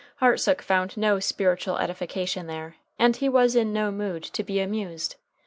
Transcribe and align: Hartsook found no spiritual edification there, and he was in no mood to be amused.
Hartsook 0.19 0.63
found 0.63 0.97
no 0.97 1.19
spiritual 1.19 1.77
edification 1.77 2.47
there, 2.47 2.75
and 2.97 3.15
he 3.17 3.29
was 3.29 3.55
in 3.55 3.71
no 3.71 3.91
mood 3.91 4.23
to 4.23 4.41
be 4.43 4.59
amused. 4.59 5.15